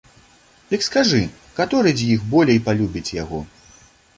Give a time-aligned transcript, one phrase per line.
[0.69, 1.19] Дык скажы,
[1.59, 3.45] каторы з іх болей палюбіць яго?